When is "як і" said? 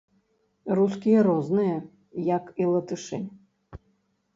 2.33-2.71